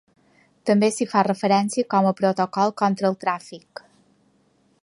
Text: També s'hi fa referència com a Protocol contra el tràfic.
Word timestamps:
També 0.69 0.89
s'hi 0.95 1.07
fa 1.11 1.23
referència 1.27 1.89
com 1.95 2.09
a 2.13 2.15
Protocol 2.23 2.75
contra 2.83 3.11
el 3.13 3.19
tràfic. 3.27 3.89